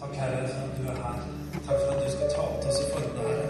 [0.00, 1.20] Takk, Herre, for at du er her.
[1.66, 3.46] Takk for at du skal ta til oss i formen, Herre.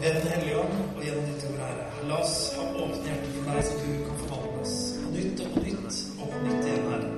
[0.00, 1.86] Ved Den hellige ånd og gjennom ditt ord, Herre.
[2.10, 5.54] La oss ha åpne hjerter for deg, så du kan forvandle oss på nytt og
[5.54, 7.10] på nytt og på nytt igjen, Herre.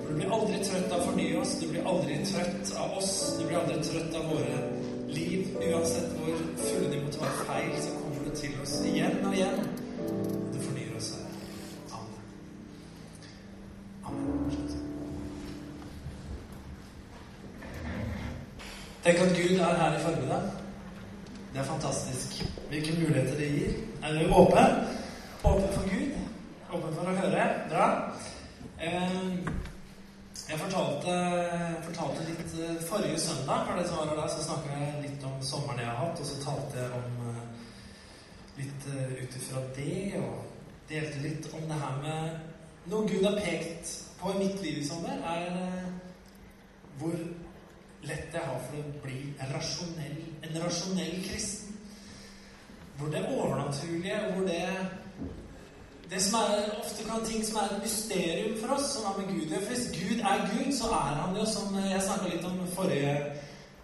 [0.00, 1.54] For du blir aldri trøtt av å fornye oss.
[1.60, 3.14] Du blir aldri trøtt av oss.
[3.38, 4.58] Du blir aldri trøtt av våre
[5.14, 5.54] liv.
[5.70, 9.73] Uansett hvor fulle de måtte være feil, så kommer du til oss igjen og igjen.
[19.48, 20.42] Gud er her i formiddag.
[21.52, 22.44] Det er fantastisk.
[22.68, 23.72] Hvilke muligheter det gir.
[24.02, 24.86] Er du åpen?
[25.44, 26.14] Åpen for Gud?
[26.72, 27.44] Åpen for å høre?
[27.68, 27.88] Bra.
[30.48, 31.18] Jeg fortalte,
[31.84, 35.36] fortalte litt eh, forrige søndag, for det som var der, så snakka jeg litt om
[35.44, 37.44] sommeren jeg har hatt, og så talte jeg om eh,
[38.62, 43.40] litt eh, ut ifra det, og delte litt om det her med Noe Gud har
[43.44, 45.60] pekt på i mitt liv i sommer, er
[46.98, 47.16] hvor
[48.08, 49.20] lett jeg har for å bli
[49.52, 51.72] rasjonell, en rasjonell kristen.
[52.98, 54.62] Hvor det overnaturlige, hvor det
[56.10, 59.30] det som er ofte kan ting som er et mysterium for oss, som har med
[59.34, 59.62] Gud å.
[59.68, 63.14] Hvis Gud er Gud, så er han jo som jeg snakka litt om forrige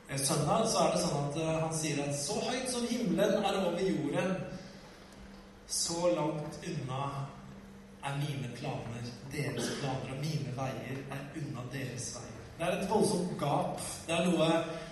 [0.08, 3.44] eh, søndag, så er det sånn at eh, han sier at så høyt som himmelen
[3.44, 4.34] er over jorden,
[5.70, 7.02] så langt unna
[8.05, 12.39] er mine planer deres planer, og mine veier er unna deres veier.
[12.61, 13.78] Det er et voldsomt gap.
[14.05, 14.47] Det er noe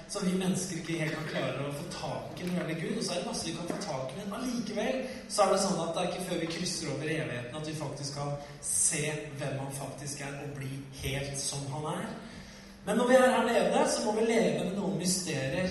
[0.09, 2.95] som vi mennesker ikke helt kan klare å få tak i når det gjelder Gud.
[2.97, 5.59] Og så er det masse vi kan få tak i, men allikevel så er det
[5.67, 8.33] sånn at det er ikke før vi krysser over evigheten at vi faktisk kan
[8.71, 9.03] se
[9.43, 10.71] hvem han faktisk er, og bli
[11.03, 12.09] helt som han er.
[12.89, 15.71] Men når vi er her nede, så må vi leve med noen mysterier.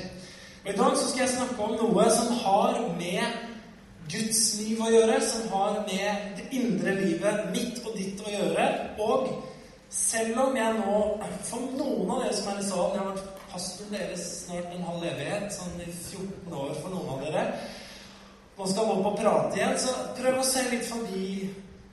[0.62, 3.44] Og i dag så skal jeg snakke om noe som har med
[4.06, 8.74] Guds liv å gjøre, som har med det indre livet mitt og ditt å gjøre.
[9.02, 9.32] Og
[9.90, 10.96] selv om jeg nå,
[11.48, 14.88] for noen av dere som er i salen Jeg har vært pastoren deres snart en
[14.90, 17.46] halv evighet, sånn i 14 år for noen av dere.
[18.58, 21.28] Nå skal opp og prate igjen, så prøv å se litt forbi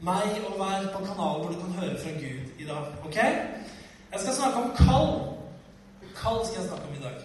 [0.04, 2.90] meg og vær på kanalen hvor du kan høre fra Gud i dag.
[3.04, 3.18] Ok?
[3.20, 5.12] Jeg skal snakke om kall.
[6.16, 7.22] Kall skal jeg snakke om i dag.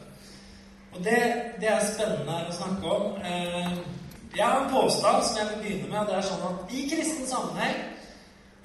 [0.93, 1.19] Og det,
[1.61, 3.17] det er spennende å snakke om.
[3.23, 3.79] Eh,
[4.35, 6.83] Jeg har en påstand som jeg vil begynne med, og det er sånn at i
[6.91, 7.79] kristen sammenheng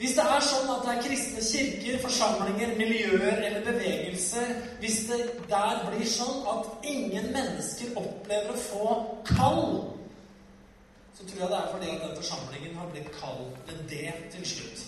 [0.05, 4.51] hvis det er sånn at det er kristne kirker, forsamlinger, miljøer eller bevegelser
[4.83, 8.89] Hvis det der blir sånn at ingen mennesker opplever å få
[9.31, 9.65] kall,
[11.17, 14.45] så tror jeg det er fordi at den forsamlingen har blitt kall med det til
[14.51, 14.85] slutt.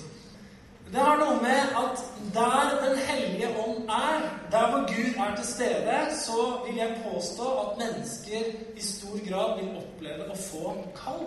[0.93, 2.05] Det har noe med at
[2.37, 7.49] der Den hellige ånd er, der hvor Gud er til stede, så vil jeg påstå
[7.65, 11.25] at mennesker i stor grad vil oppleve å få kall.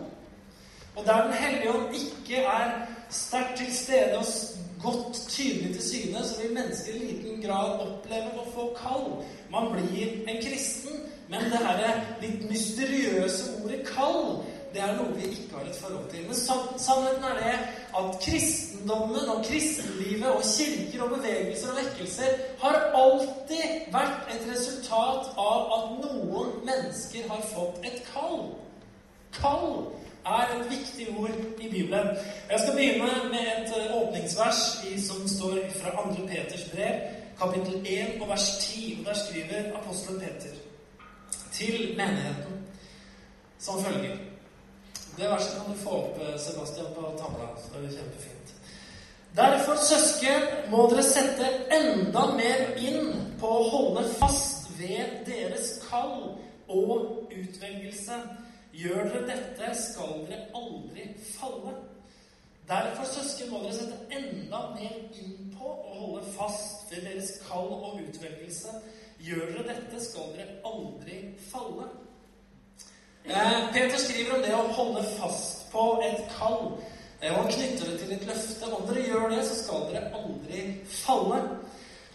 [0.93, 4.25] Og der Den hellige ånd ikke er sterkt til stede og
[4.83, 9.09] godt tydelig til syne, så vil mennesker i liten grad oppleve å få kall.
[9.51, 14.39] Man blir en kristen, men det her litt mysteriøse ordet 'kall'
[14.73, 16.25] det er noe vi ikke har et forhold til.
[16.27, 16.35] Men
[16.77, 17.53] sannheten er det
[17.99, 25.31] at kristendommen og kristenlivet og kirker og bevegelser og vekkelser har alltid vært et resultat
[25.37, 28.51] av at noen mennesker har fått et kall.
[29.33, 29.89] Kall
[30.37, 32.07] er et viktig ord i Bibelen.
[32.51, 34.61] Jeg skal begynne med et åpningsvers
[35.07, 36.25] som står fra 2.
[36.27, 36.95] Peters brev,
[37.41, 38.97] kapittel 1 og vers 10.
[38.99, 40.55] Og Der skriver apostelen Peter
[41.51, 42.53] til menigheten
[43.59, 44.15] som følger.
[45.17, 47.47] Det verset kan du få opp, Sebastian, på tavla.
[47.57, 48.53] Så det er kjempefint.
[49.35, 50.41] Derfor, søsken,
[50.71, 56.37] må dere sette enda mer inn på å holde fast ved deres kall
[56.69, 58.17] og utvelgelse.
[58.73, 61.73] Gjør dere dette, skal dere aldri falle.
[62.69, 67.71] Derfor, søsken, må dere sette enda mer inn på å holde fast ved deres kall
[67.73, 68.75] og utvelgelse.
[69.25, 71.89] Gjør dere dette, skal dere aldri falle.
[73.25, 76.77] Eh, Peter skriver om det å holde fast på et kall.
[77.21, 78.69] Eh, han knytter det til et løfte.
[78.69, 80.63] Om dere gjør det, så skal dere aldri
[80.93, 81.41] falle.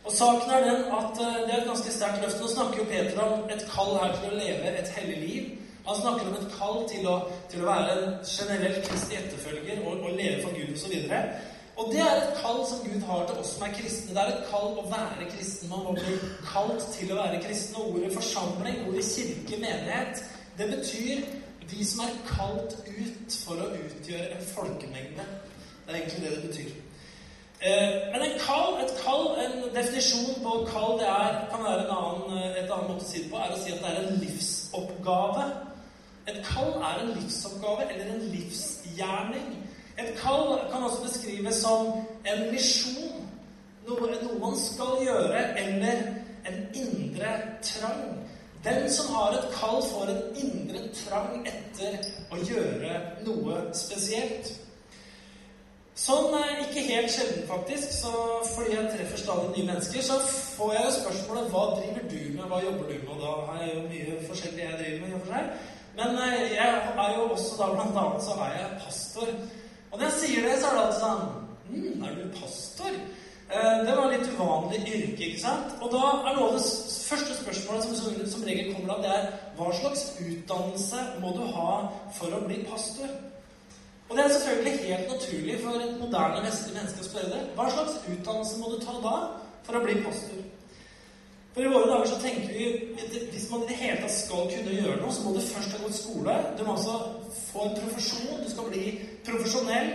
[0.04, 2.40] Og saken er den at eh, Det er et ganske sterkt løfte.
[2.46, 5.52] Nå snakker jo Peter om et kall her til å leve et hellig liv.
[5.86, 7.16] Han snakker om et kall til å,
[7.52, 10.94] til å være en generell kristig etterfølger og, og leve for Gud osv.
[10.94, 14.14] Og, og det er et kall som Gud har til oss som er kristne.
[14.14, 15.72] Det er et kall å være kristen.
[15.72, 16.16] Man må bli
[16.48, 17.80] kalt til å være kristen.
[17.80, 20.24] Og ordet forsamling, ordet kirke, menighet,
[20.58, 21.26] det betyr
[21.70, 25.28] de som er kalt ut for å utgjøre en folkemengde.
[25.84, 26.72] Det er egentlig det det betyr.
[27.64, 31.94] Eh, men en kall, et kall, en definisjon på kall, det er, kan være en
[31.98, 34.18] annen, et annet måte å si det på, er å si at det er en
[34.20, 35.46] livsoppgave.
[36.28, 39.50] Et kall er en livsoppgave eller en livsgjerning.
[39.98, 41.86] Et kall kan også beskrives som
[42.26, 43.20] en misjon.
[43.84, 45.98] Noe, noe man skal gjøre, eller
[46.48, 48.06] en indre trang.
[48.64, 51.98] Den som har et kall, får en indre trang etter
[52.32, 54.54] å gjøre noe spesielt.
[55.94, 56.32] Sånn
[56.64, 58.14] ikke helt sjelden, faktisk, så
[58.54, 60.16] fordi jeg treffer stadig nye mennesker, så
[60.56, 63.12] får jeg jo spørsmålet hva driver du med, hva jobber du med?
[63.14, 65.52] Og da har jeg jo mye forskjellig jeg driver med.
[65.94, 69.34] Men eh, jeg er jo også da blant annet så er jeg pastor.
[69.90, 71.26] Og når jeg sier det, så er det alltid sånn
[71.74, 72.96] Hm, er du pastor?
[73.50, 75.76] Eh, det var litt uvanlig yrke, ikke sant?
[75.80, 76.64] Og da er noe av det
[77.08, 81.70] første spørsmålet som, som, regel kommer da, det er hva slags utdannelse må du ha
[82.16, 83.10] for å bli pastor?
[84.08, 87.42] Og det er selvfølgelig helt naturlig for et moderne vestlig menneske å spørre det.
[87.56, 89.16] Hva slags utdannelse må du ta da
[89.64, 90.44] for å bli pastor?
[91.54, 92.64] For i våre dager så tenker vi
[93.30, 95.82] hvis man i det hele tatt skal kunne gjøre noe, så må du først ha
[95.84, 96.34] gått skole.
[96.58, 96.96] Du må altså
[97.52, 98.40] få en profesjon.
[98.42, 98.86] Du skal bli
[99.26, 99.92] profesjonell.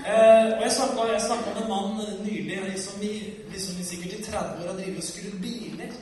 [0.00, 3.12] Eh, og jeg snakka med en mann nylig som i,
[3.52, 5.92] liksom sikkert i 30 år har drevet og skrudd biler.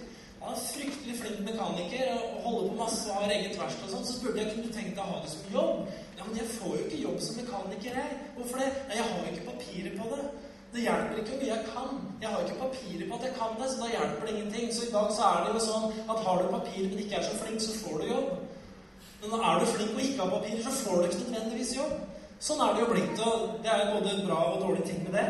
[0.45, 4.07] Han er fryktelig flink mekaniker og holder på masse og har eget verksted og sånn.
[4.07, 5.89] Så spurte jeg kunne du tenkt deg å ha det som jobb.
[6.21, 8.21] Ja, men jeg får jo ikke jobb som mekaniker, jeg.
[8.37, 8.71] Hvorfor det?
[8.87, 10.29] Nei, jeg har jo ikke papirer på det.
[10.73, 12.01] Det hjelper ikke hvor mye jeg kan.
[12.23, 14.75] Jeg har ikke papirer på at jeg kan det, så da hjelper det ingenting.
[14.75, 17.27] Så i dag så er det jo sånn at har du papirer, men ikke er
[17.29, 18.29] så flink, så får du jobb.
[19.23, 21.95] Men er du flink og ikke har papirer, så får du ikke nødvendigvis jobb.
[22.49, 25.29] Sånn er det jo blitt, og det er både bra og dårlige ting med det.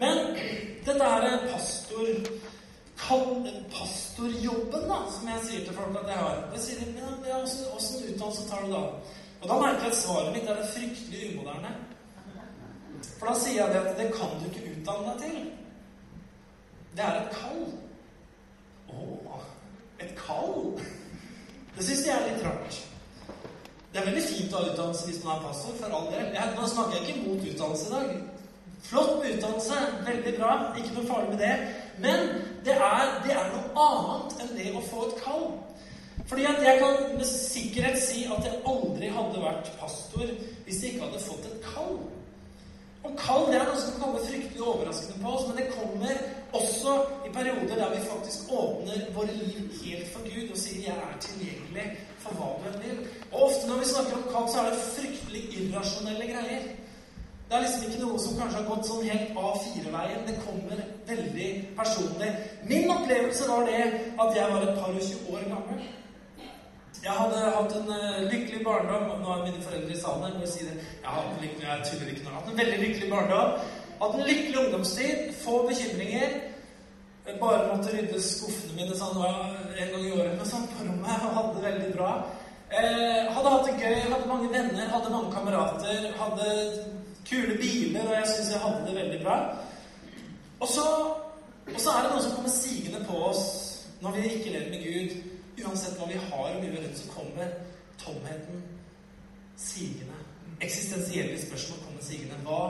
[0.00, 0.22] Men
[0.86, 2.06] dette er pastor
[3.06, 6.38] pastorjobben, da, som jeg sier til folk at jeg har.
[6.54, 7.42] Jeg sier, de ja,
[7.76, 8.84] Åssen utdannelse tar du da?
[9.42, 11.74] Og da merker jeg at svaret mitt er det fryktelig umoderne.
[13.16, 15.46] For da sier jeg det at det kan du ikke utdanne deg til.
[16.96, 17.62] Det er et kall.
[18.92, 19.40] Å,
[20.04, 20.76] et kall?
[21.76, 22.78] Det syns jeg er litt rart.
[23.92, 26.32] Det er veldig fint å ha utdannelse hvis man er pastor, for all del.
[26.36, 28.10] Jeg, nå snakker jeg ikke mot utdannelse i dag.
[28.86, 31.54] Flott med utdannelse, veldig bra, ikke noe farlig med det.
[32.04, 32.26] Men
[32.66, 35.48] det er, det er noe annet enn det å få et kall.
[36.26, 40.28] Fordi at jeg kan med sikkerhet si at jeg aldri hadde vært pastor
[40.66, 41.98] hvis jeg ikke hadde fått et kall.
[43.06, 46.14] Og kall det er noe som kan komme fryktelig overraskende på oss, men det kommer
[46.58, 46.94] også
[47.28, 51.20] i perioder der vi faktisk åpner våre liv helt for Gud og sier 'jeg er
[51.26, 51.86] tilgjengelig
[52.22, 53.06] for hva du enn vil'.
[53.32, 56.62] Og ofte når vi snakker om kall, så er det fryktelig irrasjonelle greier.
[57.48, 60.26] Det er liksom ikke noe som kanskje har gått sånn helt A4-veien.
[60.28, 60.78] Det kommer
[61.12, 61.50] veldig
[61.80, 62.30] personlig.
[62.70, 63.82] Min opplevelse var det
[64.22, 65.78] at jeg var et par og tjue år gammel.
[67.06, 69.04] Jeg hadde hatt en uh, lykkelig barndom.
[69.22, 70.38] Nå er mine foreldre i salen her.
[70.40, 70.74] må si det.
[71.04, 72.32] Jeg har lykkelig, jeg tuller ikke nå.
[72.38, 73.52] Hatt en veldig lykkelig barndom.
[74.00, 75.20] Hatt en lykkelig ungdomstid.
[75.44, 76.34] Få bekymringer.
[77.26, 81.22] Jeg bare måtte rydde skuffene mine sånn en gang i året men sånn på rommet.
[81.36, 82.10] Hadde det veldig bra.
[82.70, 86.10] Eh, hadde hatt det gøy, hadde mange venner, hadde mange kamerater.
[86.18, 86.50] Hadde
[87.26, 89.38] kule biler, og jeg syns jeg hadde det veldig bra.
[90.60, 90.86] Og så,
[91.74, 93.42] og så er det noe som kommer sigende på oss
[94.02, 95.35] når vi ikke lever med Gud.
[95.64, 97.52] Uansett hva vi har, og vi rundt, så kommer
[97.98, 98.62] tomheten
[99.56, 100.18] sigende.
[100.60, 102.34] Eksistensielle spørsmål kommer sigende.
[102.44, 102.60] Hva,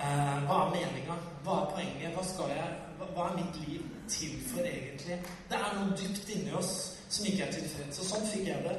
[0.00, 1.16] eh, hva er meninga?
[1.44, 2.14] Hva er poenget?
[2.14, 2.68] Hva, skal jeg,
[2.98, 5.18] hva, hva, er mitt liv til for, egentlig?
[5.50, 6.72] Det er noe dypt inni oss
[7.08, 8.00] som ikke er tilfreds.
[8.00, 8.78] Og sånn fikk jeg det.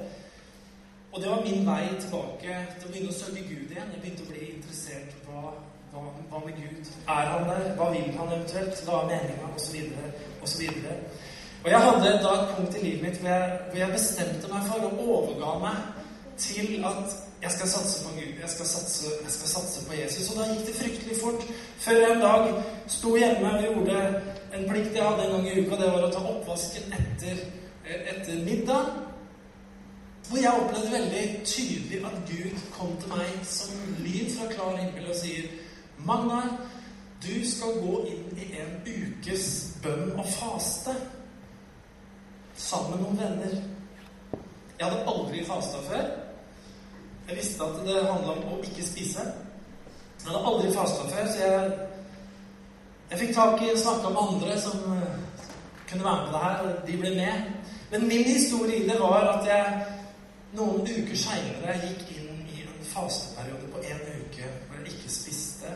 [1.12, 3.94] Og det var min vei tilbake til å begynne å søke Gud igjen.
[3.96, 5.16] Jeg begynte å bli interessert.
[5.26, 5.54] Hva,
[5.92, 6.92] hva, hva med Gud?
[7.08, 7.72] Er han der?
[7.80, 8.84] Hva vil han eventuelt?
[8.86, 9.50] Hva er meninga?
[9.54, 10.12] Og så videre.
[10.42, 11.00] Og så videre.
[11.64, 14.68] Og jeg hadde da et punkt i livet mitt hvor jeg, hvor jeg bestemte meg
[14.70, 15.82] for å overga meg
[16.40, 18.32] til at jeg skal satse på Gud.
[18.42, 20.30] Jeg skal satse, jeg skal satse på Jesus.
[20.32, 21.44] Og da gikk det fryktelig fort.
[21.80, 24.00] Før jeg en dag sto hjemme og gjorde
[24.56, 25.82] en plikt jeg hadde en gang i uka.
[25.82, 27.46] Det var å ta oppvasken etter,
[28.16, 28.92] etter middag.
[30.30, 35.12] Hvor jeg opplevde veldig tydelig at Gud kom til meg som lyd fra klar himmel
[35.12, 35.48] og sier
[36.08, 36.52] Magnar,
[37.20, 39.48] du skal gå inn i en ukes
[39.84, 40.94] bønn og faste
[42.60, 43.54] sammen med noen venner.
[44.80, 46.10] Jeg hadde aldri fasta før.
[47.30, 49.24] Jeg visste at det handla om å ikke spise.
[50.20, 51.72] Jeg hadde aldri fasta før, så jeg,
[53.12, 55.20] jeg fikk tak i snakka med andre som eh,
[55.90, 57.54] kunne være med på det her, de ble med.
[57.92, 59.86] Men min historie i det var at jeg
[60.58, 65.72] noen uker seinere gikk inn i en fasteperiode på én uke hvor jeg ikke spiste.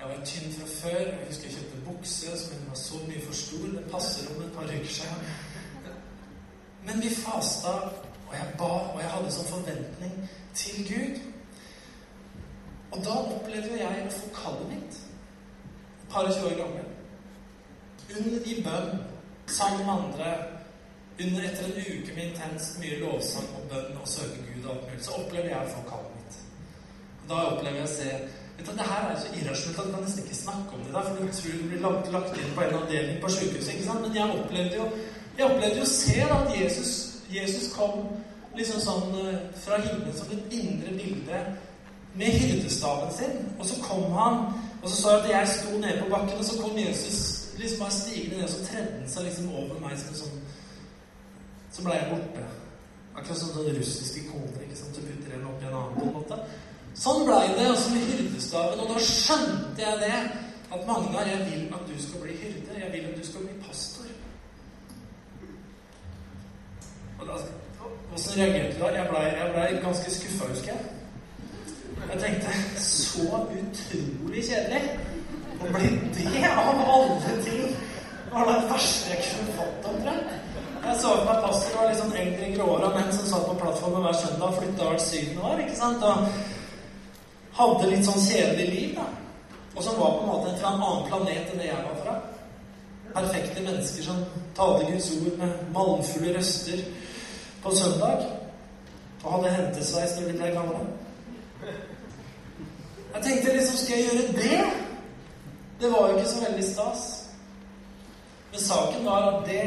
[0.00, 1.00] Jeg var tynn fra før.
[1.00, 3.66] Jeg husker jeg kjøpte bukse som var så mye for stor.
[3.76, 5.26] Det passer om et par uker siden.
[6.86, 7.74] Men vi fasta,
[8.28, 10.14] og jeg ba, og jeg hadde sånn forventning
[10.54, 11.20] til Gud.
[12.90, 15.02] Og da opplevde jeg å få kallet mitt.
[16.00, 16.88] Et par og tjue år gammel.
[18.10, 19.04] Under i bønn,
[19.46, 20.32] sammen med andre,
[21.20, 24.86] under etter en uke med intenst mye lovsang og bønn og søke Gud og alt
[24.88, 26.38] mulig, så opplevde jeg å få kallet mitt.
[27.22, 28.10] Og da opplever jeg å se
[28.60, 31.06] vet du, Det her er så irrasjonelt at kan nesten ikke snakke om det, der,
[31.06, 33.72] for du tror du blir lagt, lagt inn på en avdeling på sykehuset.
[33.74, 34.02] ikke sant?
[34.06, 34.88] Men jeg opplevde jo
[35.38, 36.92] Jeg opplevde jo selv at Jesus,
[37.32, 38.08] Jesus kom
[38.56, 41.42] liksom sånn eh, fra himmelen som et indre bilde
[42.18, 43.36] med hyrdestaven sin.
[43.58, 44.40] Og så kom han,
[44.82, 47.20] og så sa jeg at jeg sto nede på bakken, og så kom Jesus
[47.60, 50.40] liksom bare stigende ned, og så tredde han seg liksom over meg som en sånn
[51.70, 52.44] Så ble jeg borte.
[53.14, 54.62] Akkurat som den russiske koner.
[54.64, 54.96] ikke sant?
[54.96, 56.38] Du putter en opp i en annen på en måte.
[56.98, 58.80] Sånn blei det også med hyrdestaven.
[58.82, 60.16] Og da skjønte jeg det.
[60.70, 62.74] At Magnar, jeg vil at du skal bli hyrde.
[62.78, 64.10] Jeg vil at du skal bli pastor.
[65.40, 67.08] Og da
[68.14, 68.90] Åssen reagerte du da?
[68.96, 70.80] Jeg blei ble ganske skuffa, husker jeg.
[72.10, 74.82] Jeg tenkte Så utrolig kjedelig.
[75.60, 77.74] Å bli det av alle ting
[78.30, 80.32] var det verste jeg kunne fått, omtrent.
[80.80, 84.06] Jeg så for meg pastor var litt sånn eldre, gråhåra menn som satt på plattformen
[84.06, 85.62] hver søndag og flytta hvert syvende år.
[85.64, 86.06] ikke sant?
[86.08, 89.04] Og hadde litt sånn kjedelig liv, da.
[89.76, 92.16] Og som var på en måte fra en annen planet enn det jeg var fra.
[93.10, 94.24] Perfekte mennesker som
[94.56, 96.80] talte Guds ord med malmfulle røster
[97.62, 98.26] på søndag.
[99.24, 100.84] Og hadde hentesveis når de ble gamle.
[103.14, 104.60] Jeg tenkte liksom Skal jeg gjøre det?
[105.80, 107.06] Det var jo ikke så veldig stas.
[108.52, 109.64] Men saken var at det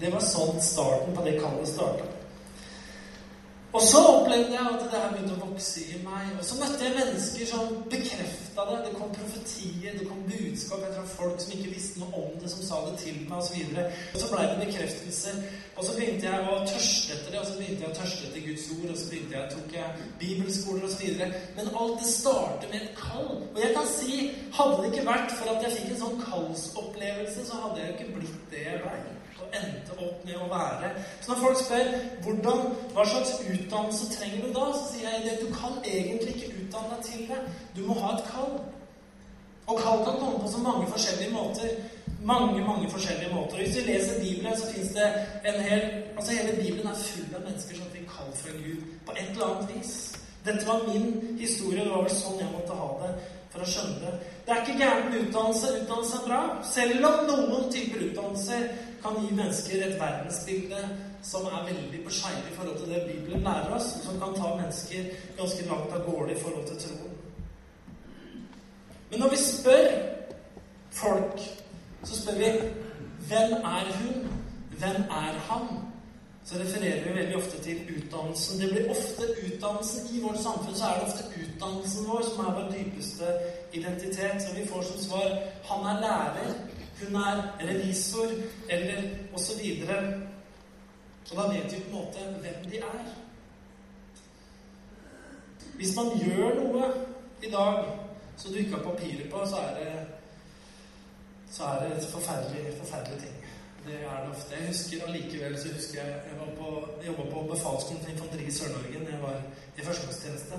[0.00, 2.04] det var sånn starten på det kallet starta.
[3.76, 6.28] Og så opplevde jeg at det her begynte å vokse i meg.
[6.40, 8.76] Og så møtte jeg mennesker som bekrefta det.
[8.86, 10.84] Det kom profetier, det kom budskap.
[10.86, 13.58] Jeg traff folk som ikke visste noe om det, som sa det til meg, osv.
[13.66, 15.34] Og, så og så blei det bekreftelse.
[15.74, 18.46] Og så begynte jeg å tørste etter det, og så begynte jeg å tørste etter
[18.46, 21.04] Guds ord, og så begynte jeg, tok jeg bibelskoler osv.
[21.58, 23.30] Men alt det starter med et kall.
[23.50, 24.22] Og jeg kan si,
[24.56, 27.98] hadde det ikke vært for at jeg fikk en sånn kallsopplevelse, så hadde jeg jo
[27.98, 29.15] ikke blitt det jeg blei
[29.98, 30.92] opp med å være.
[31.20, 31.92] Så når folk spør
[32.24, 36.54] hvordan, hva slags utdannelse trenger du da, så sier jeg at du kan egentlig ikke
[36.62, 37.40] utdanne deg til det.
[37.76, 38.58] Du må ha et kall.
[39.66, 41.78] Og kall kan komme på så mange forskjellige måter.
[42.22, 43.56] Mange mange forskjellige måter.
[43.56, 45.08] Hvis du leser Bibelen, så fins det
[45.44, 45.82] en hel
[46.16, 49.48] altså Hele Bibelen er full av mennesker som fikk kall fra Gud på et eller
[49.50, 49.96] annet vis.
[50.46, 51.84] Dette var min historie.
[51.84, 53.12] Det var vel sånn jeg måtte ha det
[53.52, 54.12] for å skjønne det.
[54.46, 55.72] Det er ikke gærent med utdannelse.
[55.80, 56.40] Utdannelse er bra.
[56.74, 58.68] Selv om noen typer utdannelser
[59.06, 60.80] kan gi mennesker et verdensbilde
[61.22, 64.34] som er veldig på skeive i forhold til det Bibelen lærer oss, og som kan
[64.34, 67.14] ta mennesker ganske langt av gårde i forhold til troen.
[69.10, 69.86] Men når vi spør
[70.90, 71.40] folk,
[72.04, 72.50] så spør vi
[73.28, 74.26] hvem er hun?
[74.78, 75.68] Hvem er han?
[76.44, 78.60] Så refererer vi veldig ofte til utdannelsen.
[78.60, 82.52] Det blir ofte utdannelsen i vårt samfunn, så er det ofte utdannelsen vår som er
[82.58, 83.32] vår dypeste
[83.72, 84.42] identitet.
[84.42, 85.28] Så vi får som svar
[85.70, 86.52] han er lærer,
[87.00, 88.30] hun er revisor,
[88.68, 89.02] eller
[89.34, 89.62] osv.
[91.30, 93.06] Og da vet vi på en måte hvem de er.
[95.76, 96.90] Hvis man gjør noe
[97.42, 97.82] i dag
[98.36, 100.06] som du ikke har papirer på, så er det,
[101.50, 103.36] så er det et forferdelig, forferdelig ting.
[103.86, 104.54] Det er det ofte.
[104.58, 109.04] Jeg husker allikevel så husker jeg jeg var på, jobba på befalskontoret i infanteri Sør-Norge
[109.04, 109.42] da jeg var
[109.78, 110.54] i førstegangstjeneste.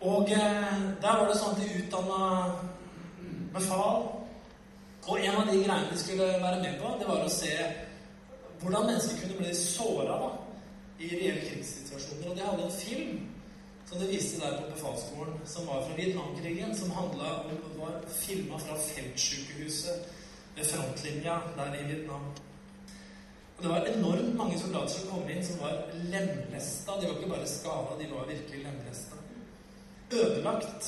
[0.00, 2.22] Og eh, der var det sånn at de utdanna
[3.52, 4.19] befal
[5.06, 7.54] og en av de greiene de skulle være med på, det var å se
[8.60, 10.18] hvordan mennesker kunne bli såra
[11.00, 12.28] i reelle krigssituasjoner.
[12.28, 13.20] Og de hadde en film
[13.88, 18.58] som de viste der på befalsskolen, som var fra Vietnamkrigen, som handla om var filma
[18.60, 20.04] fra feltsykehuset
[20.56, 22.28] ved frontlinja der i Vietnam.
[23.56, 25.80] Og det var enormt mange soldater som kom inn, som var
[26.12, 27.00] lemlesta.
[27.00, 29.16] De var ikke bare skada, de var virkelig lemlesta.
[30.12, 30.86] Ødelagt,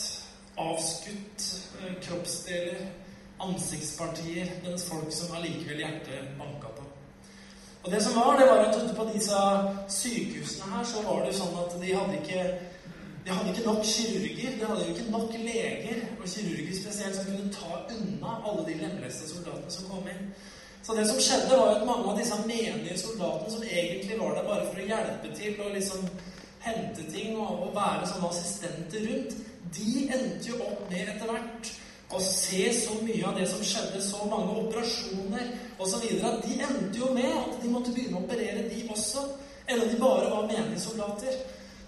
[0.59, 1.49] avskutt
[1.81, 2.87] eh, kroppsdeler
[3.47, 6.87] ansiktspartier, mens folk som allikevel hjertet banka på.
[7.83, 9.39] Og det som var, det var at ute på disse
[9.91, 12.45] sykehusene her, så var det sånn at de hadde ikke
[13.25, 17.29] de hadde ikke nok kirurger, de hadde jo ikke nok leger, og kirurger spesielt, som
[17.29, 20.33] kunne ta unna alle de lemleste soldatene som kom inn.
[20.83, 24.35] Så det som skjedde, var jo at mange av disse menige soldatene, som egentlig var
[24.35, 26.09] der bare for å hjelpe til og liksom
[26.67, 29.39] hente ting og, og være sånne assistenter rundt,
[29.77, 31.71] de endte jo opp med etter hvert
[32.13, 35.51] å se så mye av det som skjedde, så mange operasjoner
[35.81, 39.25] osv., at de endte jo med at de måtte begynne å operere, de også.
[39.67, 41.37] Eller de bare var meningssoldater.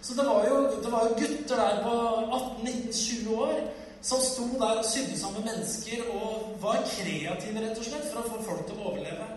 [0.04, 1.94] Så det var, jo, det var jo gutter der på
[2.38, 3.56] 18-19-20 år
[4.04, 8.28] som sto der og sydde sammen mennesker og var kreative, rett og slett, for å
[8.34, 9.28] få folk til å overleve.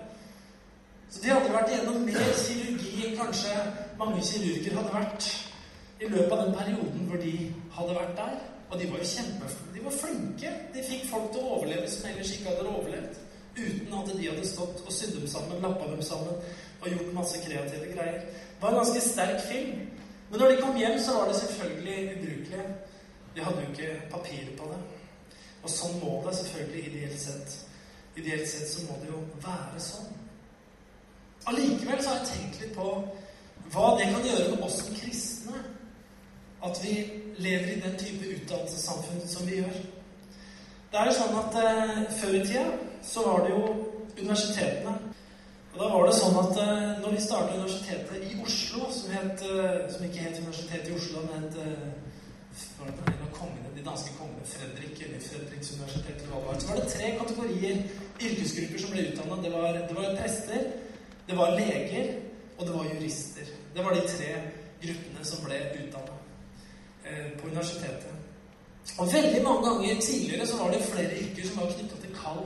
[1.08, 3.54] Så de hadde vært igjennom mer kirurgi enn kanskje
[4.00, 5.30] mange kirurger hadde vært
[6.04, 7.34] i løpet av den perioden hvor de
[7.78, 8.36] hadde vært der.
[8.70, 10.54] Og de var jo kjempe, de var flinke.
[10.74, 13.22] De fikk folk til å overleve som ellers ikke hadde overlevd.
[13.58, 16.36] Uten at de hadde stått og sydd dem sammen, lappa dem sammen
[16.82, 18.20] og gjort masse kreative greier.
[18.28, 19.88] Det var en ganske sterk film.
[20.30, 22.68] Men når de kom hjem, så var det selvfølgelig ubrukelige.
[23.36, 24.82] De hadde jo ikke papir på det.
[25.64, 27.58] Og sånn må det selvfølgelig ideelt sett.
[28.18, 30.12] Ideelt sett så må det jo være sånn.
[31.48, 32.92] Allikevel så har jeg tenkt litt på
[33.72, 35.64] hva det kan gjøre med oss som kristne.
[36.66, 36.96] At vi
[37.38, 39.78] lever i den type utdannelsessamfunn som vi gjør.
[40.92, 42.66] Det er jo sånn at eh, Før i tida
[43.06, 43.62] så var det jo
[44.18, 44.96] universitetene.
[45.74, 49.44] Og da var det sånn at eh, når vi startet universitetet i Oslo, som, het,
[49.46, 52.08] eh, som ikke het Universitetet i Oslo, men het eh,
[52.80, 56.82] var en av kongene, de danske kongene Fredrik eller Fredriks universitet, eller hva så var
[56.82, 57.84] det tre kategorier
[58.18, 59.42] yrkesgrupper som ble utdanna.
[59.46, 59.54] Det,
[59.92, 60.70] det var prester,
[61.30, 62.14] det var leger,
[62.58, 63.58] og det var jurister.
[63.76, 64.32] Det var de tre
[64.82, 66.17] gruppene som ble utdanna
[67.40, 68.14] på universitetet.
[68.98, 72.40] Og veldig mange ganger tidligere så var det flere yrker som var knytta til kall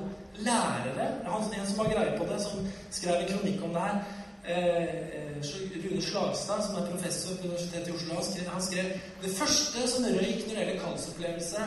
[0.47, 1.07] lærere.
[1.25, 3.97] Han, en som har greie på det, som skrev en kronikk om det her.
[4.51, 4.83] Eh,
[5.17, 5.37] eh,
[5.83, 8.85] Rune Slagstad, som er professor på Universitetet i Oslo, han skrev, han skrev
[9.23, 11.59] det første som røyk når det gjelder kallsopplevelse,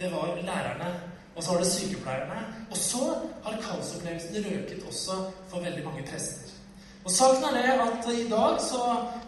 [0.00, 0.90] det var lærerne.
[1.36, 2.40] Og så var det sykepleierne.
[2.70, 3.04] Og så
[3.44, 5.12] har kallsopplevelsen røket også
[5.48, 6.48] for veldig mange prester.
[7.04, 8.82] Og saken er det at i dag så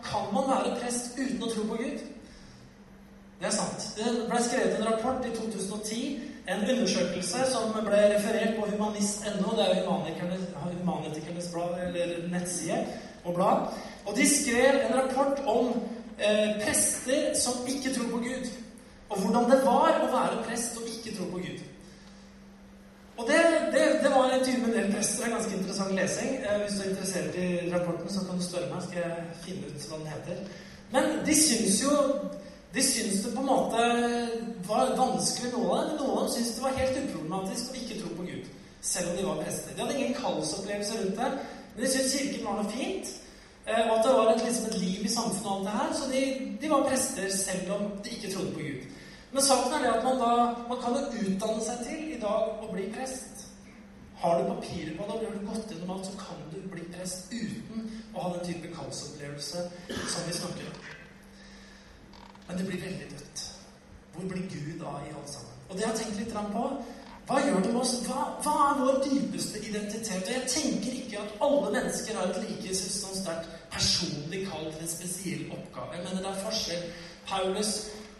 [0.04, 2.02] kan man være prest uten å tro på Gud.
[3.40, 3.88] Det er sant.
[3.96, 9.56] Det ble skrevet en rapport i 2010, en undersøkelse som ble referert på humanist.no.
[9.58, 12.84] Det er humanitikernes, blad, eller nettside
[13.24, 13.66] og blad.
[14.06, 15.72] Og de skrev en rapport om
[16.18, 18.50] eh, prester som ikke tror på Gud.
[19.08, 21.64] Og hvordan det var å være prest og ikke tro på Gud.
[23.16, 23.40] Og det,
[23.72, 25.24] det, det var en en del prester.
[25.24, 26.30] En ganske interessant lesing.
[26.44, 29.66] Eh, hvis du er interessert i rapporten, så kan du spørre meg, skal jeg finne
[29.68, 30.36] ut hva den heter.
[30.94, 31.92] Men de syns jo
[32.74, 33.82] de syns det på en måte
[34.66, 35.90] var vanskelig, noe av det.
[35.90, 38.48] Men noen dem syntes det var helt uproblematisk å ikke tro på Gud.
[38.84, 39.74] Selv om de var prester.
[39.74, 41.28] De hadde ingen kallsopplevelse rundt det.
[41.74, 43.12] Men de syntes kirken var noe fint.
[43.66, 45.94] eh, Og at det var et, liksom et liv i samfunnet og alt det her.
[46.00, 46.22] Så de,
[46.62, 48.80] de var prester selv om de ikke trodde på Gud.
[49.32, 50.32] Men saken er det at man da
[50.68, 53.46] man kan jo utdanne seg til i dag å bli prest.
[54.22, 56.84] Har du papirer på det, og blir du gått gjennom alt, så kan du bli
[56.94, 60.93] prest uten å ha den type kallsopplevelse som vi snakker om.
[62.48, 63.44] Men det blir veldig dødt.
[64.14, 65.54] Hvor blir Gud da i alt sammen?
[65.68, 66.64] Og det har jeg tenkt litt på.
[67.26, 67.94] Hva gjør det med oss?
[68.04, 70.26] Hva, hva er vår dypeste identitet?
[70.28, 74.84] Og jeg tenker ikke at alle mennesker har et like sånn sterkt personlig kall til
[74.84, 76.02] en spesiell oppgave.
[76.04, 76.84] Men det er forskjell.
[77.24, 77.70] Paulus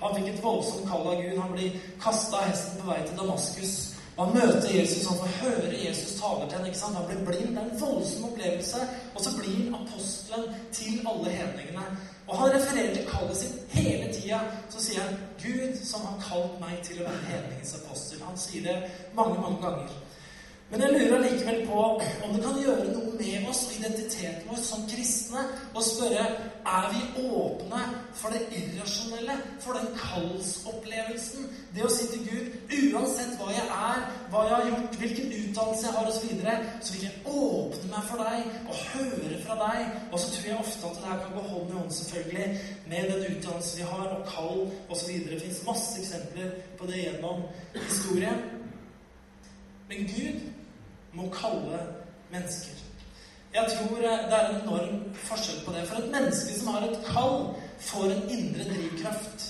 [0.00, 1.36] han fikk et voldsomt kall av Gud.
[1.38, 3.74] Han blir kasta av hesten på vei til Damaskus.
[4.16, 6.96] Han møter Jesus, han får høre Jesus taler til sant?
[6.96, 7.54] Han blir blind.
[7.54, 8.82] Det er en voldsom opplevelse.
[9.14, 11.86] Og så blir han apostelen til alle hedningene.
[12.26, 14.40] Og han refererer til kallet sitt hele tida.
[14.70, 18.24] Så sier han 'Gud som har kalt meg til å være hedningens apostel'.
[18.24, 19.88] Han sier det mange, mange ganger.
[20.70, 21.80] Men jeg lurer likevel på
[22.24, 25.42] om det kan gjøre noe med oss og identiteten vår som kristne
[25.74, 26.24] og spørre
[26.66, 27.80] er vi åpne
[28.14, 31.48] for det irrasjonelle, for den kallsopplevelsen.
[31.74, 35.86] Det å si til Gud uansett hva jeg er, hva jeg har gjort, hvilken utdannelse
[35.86, 39.58] jeg har osv., så, videre, så vil jeg åpne meg for deg og høre fra
[39.60, 39.98] deg.
[40.10, 42.48] Og så tror jeg ofte at det her kan gå hånd i hånd selvfølgelig
[42.92, 45.12] med den utdannelsen vi har, og kall osv.
[45.28, 47.46] Det fins masse eksempler på det gjennom
[47.76, 48.42] historien.
[49.88, 50.48] Men Gud
[51.14, 51.84] må kalle
[52.32, 52.83] mennesker.
[53.54, 55.84] Jeg tror det er en enorm forskjell på det.
[55.86, 57.36] For et menneske som har et kall,
[57.78, 59.44] får en indre drivkraft.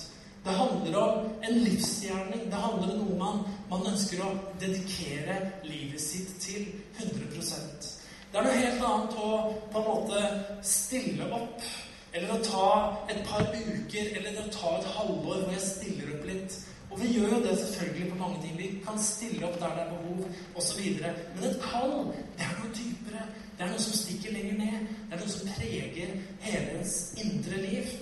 [0.45, 2.43] Det handler om en livsgjerning.
[2.53, 3.39] Det handler om noe man,
[3.71, 6.67] man ønsker å dedikere livet sitt til
[7.01, 7.89] 100%
[8.33, 9.31] Det er noe helt annet å
[9.73, 10.27] på en måte
[10.69, 11.65] stille opp.
[12.13, 12.69] Eller å ta
[13.09, 16.59] et par uker, eller å ta et halvår hvor jeg stiller opp litt.
[16.91, 18.53] Og vi gjør jo det selvfølgelig på mange ting.
[18.59, 20.29] Vi kan stille opp der det er behov,
[20.61, 20.85] osv.
[21.01, 21.97] Men et kall,
[22.37, 23.25] det er noe dypere.
[23.59, 24.89] Det er noe som stikker lenger ned.
[25.09, 26.15] Det er noe som preger
[26.45, 27.93] hele ens indre liv.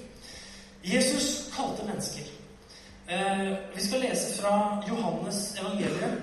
[0.84, 2.30] Jesus kalte mennesker.
[3.08, 6.16] Eh, vi skal lese fra Johannes evangelium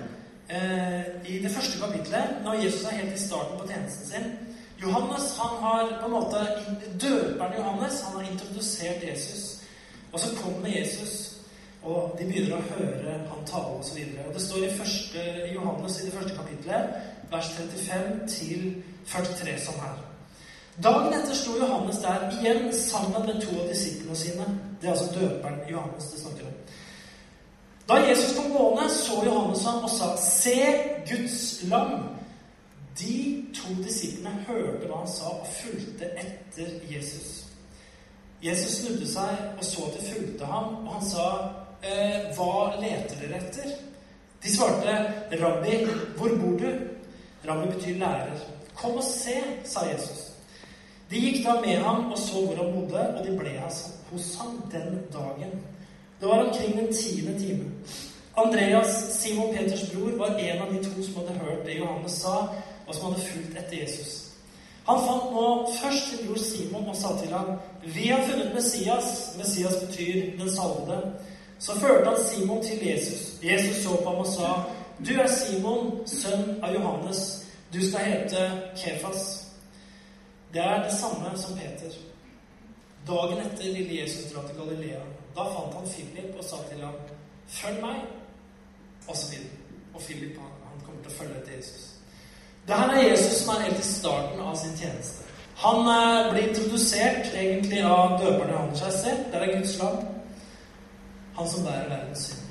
[0.48, 4.30] eh, i det første kapitlet, når Jesus er helt i starten på tjenesten sin.
[4.82, 6.44] Johannes, han har på en måte
[7.00, 9.60] Døperen Johannes han har introdusert Jesus.
[10.12, 11.40] Og så kommer Jesus
[11.82, 14.00] og de begynner å høre han tale osv.
[14.34, 15.22] Det står i første,
[15.54, 16.96] Johannes i det første kapitlet,
[17.30, 18.66] vers 35 til
[19.10, 19.98] 43 sånn her.
[20.80, 24.46] Dagen etter sto Johannes der igjen sammen med to av disiplene sine.
[24.80, 26.54] Det er altså døperen Johannes det snakker om.
[27.90, 30.56] Da Jesus kom gående, så Johannes ham og sa, 'Se
[31.10, 32.16] Guds lam'.
[33.00, 37.44] De to disiplene hørte hva han sa, og fulgte etter Jesus.
[38.42, 41.24] Jesus snudde seg og så at de fulgte ham, og han sa,
[41.82, 43.76] eh, 'Hva leter dere etter?'
[44.42, 46.78] De svarte, 'Rabbi, hvor bor du?'
[47.48, 48.59] Rabbi betyr lærer.
[48.80, 50.32] 'Kom og se', sa Jesus.
[51.10, 53.50] De gikk da med ham og så hvor han bodde, og de ble
[54.10, 55.50] hos ham den dagen.
[56.20, 57.64] Det var omkring den tiende time.
[58.36, 62.36] Andreas, Simon Peters bror, var en av de to som hadde hørt det Johannes sa,
[62.86, 64.30] og som hadde fulgt etter Jesus.
[64.88, 65.46] Han fant nå
[65.82, 67.46] først sin bror Simon og sa til ham,
[67.84, 71.08] 'Vi har funnet Messias.' Messias betyr 'den salvede'.
[71.58, 73.32] Så førte han Simon til Jesus.
[73.42, 74.62] Jesus så på ham og sa,
[74.98, 77.39] 'Du er Simon, sønn av Johannes.
[77.72, 79.46] Du skal hete Kefas.'
[80.52, 81.94] Det er det samme som Peter.
[83.06, 85.00] Dagen etter ville Jesus dra til Galilea.
[85.36, 86.94] Da fant han Philip og sa til ham,
[87.48, 88.06] 'Følg meg.'
[89.08, 89.50] Og så videre.
[89.94, 91.90] Og Philip han kommer til å følge etter Jesus.
[92.68, 95.24] Det her er Jesus som er helt i starten av sin tjeneste.
[95.56, 99.24] Han eh, blir introdusert egentlig av døperne han seg selv.
[99.32, 99.96] Der er Guds lam.
[101.36, 102.46] Han som bærer verdens synd.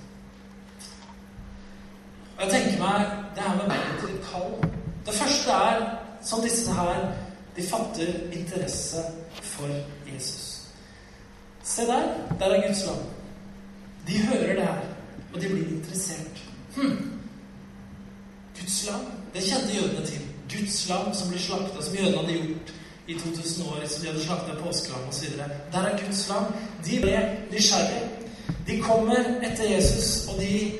[2.37, 4.78] Og jeg tenker meg det her med til kall.
[5.09, 7.11] Det første er, som disse her,
[7.57, 8.97] de fatter interesse
[9.41, 9.67] for
[10.13, 10.61] Jesus.
[11.63, 12.03] Se der.
[12.39, 12.95] Der er Guds lam.
[14.07, 14.81] De hører det her,
[15.33, 16.43] og de blir interessert.
[16.75, 17.11] Hm.
[18.59, 19.01] Guds lam.
[19.33, 20.21] Det kjente jødene til.
[20.57, 22.73] Guds lam som ble slakta, som jødene hadde gjort
[23.07, 25.37] i 2000 år, som de hadde slakta påskelam osv.
[25.71, 26.45] Der er Guds lam.
[26.85, 28.09] De ble nysgjerrige.
[28.67, 30.71] De kommer etter Jesus, og de,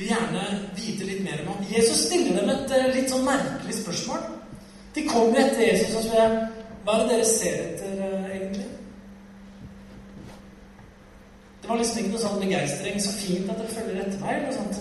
[0.00, 0.44] vil gjerne
[0.78, 1.64] vite litt mer om ham.
[1.68, 4.22] Jesus stiller dem et eh, litt sånn merkelig spørsmål.
[4.96, 6.36] De kommer etter Jesus og spør
[6.84, 8.68] hva er det dere ser etter, eh, egentlig?
[11.60, 12.96] Det var liksom ikke noe sånn begeistring.
[13.04, 14.38] Så fint at dere følger etter meg.
[14.38, 14.80] eller noe sånt.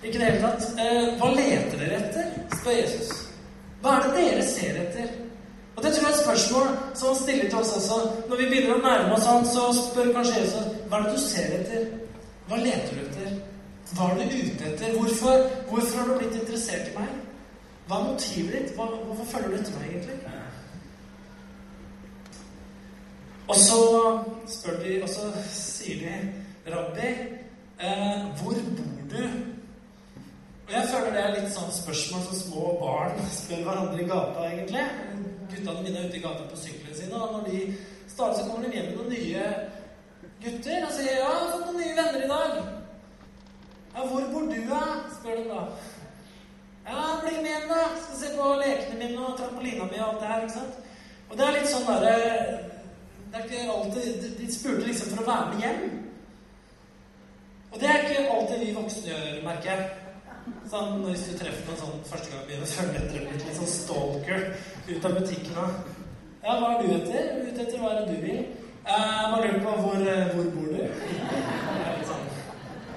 [0.00, 0.68] Ikke i det hele tatt.
[0.84, 2.30] Eh, hva leter dere etter?
[2.60, 3.10] spør Jesus.
[3.82, 5.10] Hva er det dere ser etter?
[5.76, 7.98] Og Det tror jeg er et spørsmål som han stiller til oss også.
[8.28, 11.20] Når vi begynner å nærme oss han, så spør kanskje Jesus hva er det du
[11.24, 11.84] ser etter?
[12.48, 13.19] Hva leter du etter?
[13.94, 14.94] Hva er du ute etter?
[14.98, 17.14] Hvorfor, hvorfor har du blitt interessert i meg?
[17.88, 18.74] Hva er motivet ditt?
[18.76, 20.18] Hva, hvorfor følger du etter meg, egentlig?
[23.50, 23.80] Og så
[24.46, 26.18] spør de, og så sier de,
[26.70, 27.08] Rabbi,
[27.82, 29.22] eh, hvor bor du?
[30.68, 34.44] Og jeg føler det er litt sånn spørsmål som små barn spør hverandre i gata,
[34.52, 34.84] egentlig.
[35.50, 37.62] Guttene mine er ute i gata på syklene sine, og når de
[38.06, 39.48] starter, så kommer de hjem med noen nye
[40.44, 42.79] gutter og sier 'Ja, jeg har fått noen nye venner i dag'.
[43.94, 45.60] 'Ja, hvor bor du, da?' spør de da.
[46.86, 47.80] 'Ja, bli med igjen da.
[48.02, 50.74] Skal se på lekene mine og trampolina mi og alt det her', ikke sant?
[51.30, 52.14] Og det er litt sånn derre
[53.30, 55.82] Det er ikke alltid De spurte liksom for å være med hjem.
[57.72, 59.90] Og det er ikke alltid vi voksne gjør, merker jeg.
[60.70, 64.44] Sånn, hvis du treffer noen sånn første gang begynner å følge etter litt, sånn stalker
[64.88, 65.68] ut av butikken da.
[66.42, 67.30] Ja, hva er du etter?
[67.46, 68.40] Ute etter hva er det du vil?
[68.80, 71.59] Eh, bare lurer på hvor, eh, hvor bor du?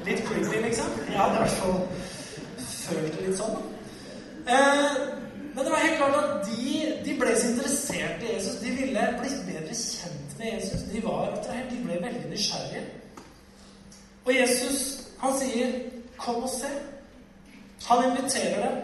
[0.06, 0.86] Litt, creepy, liksom.
[1.08, 1.78] Jeg hadde i hvert fall
[2.84, 3.60] følt det litt sånn.
[4.44, 4.98] Eh,
[5.54, 8.58] men det var helt klart at de, de ble så interessert i Jesus.
[8.63, 10.88] De ville bli bedre kjent med Jesus.
[10.92, 11.70] De var attrahert.
[11.72, 12.84] De ble veldig nysgjerrige.
[14.26, 14.82] Og Jesus,
[15.20, 15.72] han sier,
[16.18, 16.76] 'Kom og se'.
[17.88, 18.78] Han inviterer dem.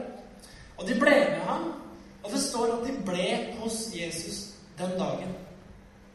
[0.78, 1.74] Og de ble med ham.
[2.24, 5.36] Og det står at de ble hos Jesus den dagen.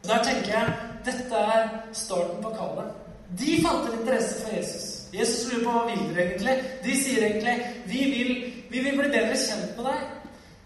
[0.03, 0.73] Og Der tenker jeg
[1.05, 2.91] dette er starten på kallet.
[3.39, 4.94] De fant en interesse for Jesus.
[5.15, 6.55] Jesus lurer på hva vil dere egentlig.
[6.83, 7.55] De sier egentlig
[7.87, 8.31] vi vil,
[8.69, 10.05] vi vil bli bedre kjent med deg.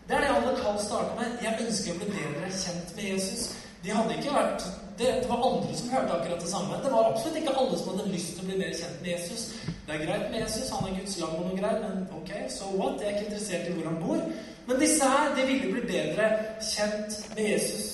[0.09, 1.41] Det er det alle kan starte med.
[1.45, 3.49] Jeg ønsker å bli bedre kjent med Jesus.
[3.83, 4.63] De hadde ikke vært
[4.99, 6.79] det, det, var andre som hørte akkurat det samme.
[6.83, 9.43] Det var absolutt ikke alle som hadde lyst til å bli mer kjent med Jesus.
[9.87, 12.67] Det er greit med Jesus, han er Guds lam og noe greier, men ok, so
[12.75, 12.99] what?
[12.99, 14.25] Jeg er ikke interessert i hvor han bor.
[14.67, 16.27] Men disse her, de ville bli bedre
[16.67, 17.87] kjent med Jesus.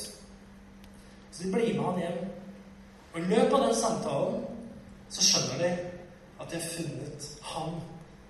[1.31, 2.17] Så de blir med han hjem.
[3.13, 4.41] Og i løpet av den samtalen
[5.13, 5.69] så skjønner de
[6.39, 7.81] at de har funnet han,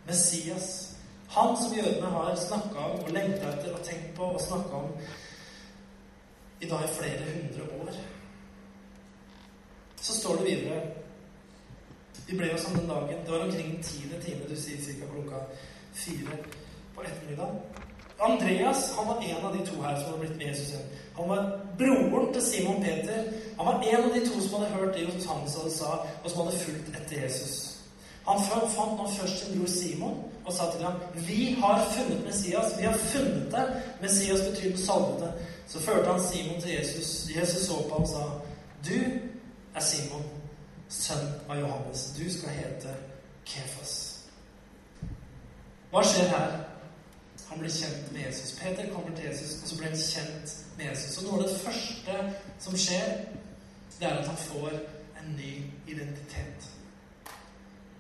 [0.08, 0.96] Messias.
[1.28, 4.92] Han som jødene har snakka om og lengta etter og tenkt på og snakka om
[6.62, 7.98] i dag i flere hundre år.
[10.02, 10.82] Så står det videre
[12.28, 13.20] Vi ble jo sånn den dagen.
[13.26, 15.10] Det var omkring den tiende time, du sier ca.
[15.12, 15.42] klokka
[15.94, 16.38] fire
[16.96, 17.52] på ettermiddag.
[18.20, 20.88] Andreas han var en av de to her som hadde blitt med Jesus igjen.
[21.18, 23.30] Han var broren til Simon Peter.
[23.58, 25.92] Han var en av de to som hadde hørt det Johannes sa,
[26.24, 27.65] og som hadde fulgt etter Jesus.
[28.26, 32.78] Han fant nå først sin bror Simon og sa til ham, 'Vi har funnet Messias.
[32.78, 35.34] Vi har funnet det.' Messias betyr den salvede.
[35.68, 37.28] Så førte han Simon til Jesus.
[37.36, 38.24] Jesus så på ham og sa,
[38.86, 39.00] 'Du
[39.76, 40.24] er Simon,
[40.90, 42.14] sønn av Johannes.
[42.18, 42.96] Du skal hete
[43.46, 44.16] Kefas.'
[45.92, 46.64] Hva skjer her?
[47.50, 48.60] Han blir kjent med Jesus.
[48.60, 51.18] Peter kommer til Jesus, og så blir han kjent med Jesus.
[51.18, 53.26] Og noe av det første som skjer,
[54.00, 54.72] det er at han får
[55.22, 55.54] en ny
[55.88, 56.75] identitet.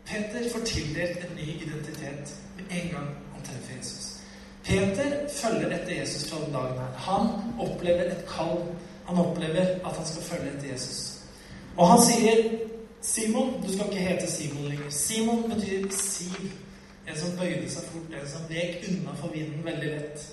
[0.05, 4.11] Peter får tildelt en ny identitet med en gang han treffer Jesus.
[4.63, 6.91] Peter følger etter Jesus fra den dagen her.
[6.97, 7.27] Han
[7.59, 8.57] opplever et kall.
[9.05, 11.21] Han opplever at han skal følge etter Jesus.
[11.77, 12.59] Og han sier,
[13.01, 16.51] 'Simon, du skal ikke hete Simon lenger.' Simon betyr siv.
[17.07, 20.29] En som bøyde seg fort, en som vek unna for vinden veldig lett.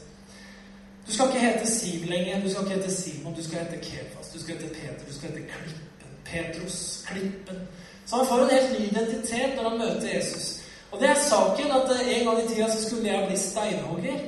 [1.06, 2.42] Du skal ikke hete Siv lenger.
[2.44, 3.35] Du skal ikke hete Simon.
[3.35, 4.28] Du skal hete Kefas.
[4.35, 5.04] Du skal hete Peter.
[5.08, 6.11] Du skal hete Klippen.
[6.24, 7.04] Petrus.
[7.08, 7.58] Klippen.
[8.07, 10.62] Så han får en helt ny identitet når han møter Jesus.
[10.93, 14.19] Og det er saken at en gang i tida så skulle jeg bli steinhogger.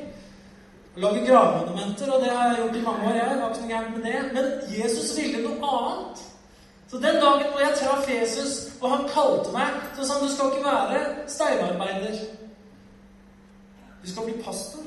[0.96, 3.14] Lage gravmonumenter, og det har jeg gjort i mange år.
[3.18, 4.20] Jeg var ikke noe gærent med det.
[4.36, 4.44] Men
[4.78, 6.24] Jesus ville noe annet.
[6.88, 10.34] Så den dagen hvor jeg traff Jesus, og han kalte meg, så sa han du
[10.34, 11.00] skal ikke være
[11.36, 12.18] steinarbeider.
[14.02, 14.84] Du skal bli pastor.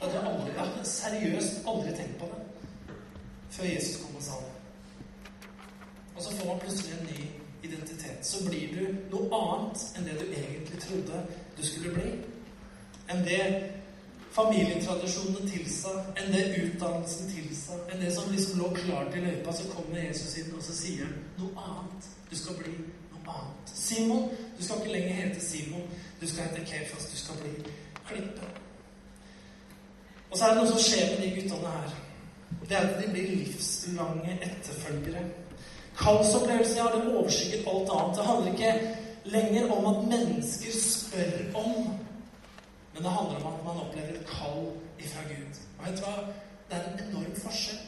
[0.00, 2.44] Det hadde aldri, jeg hadde seriøst aldri tenkt på det
[3.54, 4.52] før Jesus kom og sa det.
[6.16, 7.20] Og så får man plutselig en ny
[7.74, 8.26] identitet.
[8.26, 8.82] Så blir du
[9.12, 11.22] noe annet enn det du egentlig trodde
[11.56, 12.12] du skulle bli.
[13.12, 13.40] Enn det
[14.34, 19.68] familietradisjonene tilsa, enn det utdannelsen tilsa, enn det som liksom lå klart i løypa, så
[19.70, 22.08] kommer Jesus inn, og så sier han noe annet.
[22.30, 22.74] Du skal bli
[23.12, 23.74] noe annet.
[23.74, 25.86] Simon, du skal ikke lenger hete Simon.
[26.20, 27.10] Du skal hete Kephas.
[27.12, 28.48] Du skal bli Klippe.
[30.30, 31.94] Og så er det noe som skjer med de guttene her.
[32.64, 35.22] Det er at de blir livslange etterfølgere.
[35.98, 38.16] Kallsopplevelse har det overskygget alt annet.
[38.16, 41.94] Det handler ikke lenger om at mennesker spør om
[42.94, 44.66] men det handler om at man opplever kall
[44.98, 45.54] ifra Gud.
[45.78, 46.16] Og vet du hva?
[46.68, 47.80] Det er en enorm forskjell.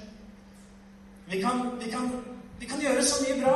[1.30, 2.10] Vi kan, vi kan,
[2.58, 3.54] vi kan gjøre så mye bra.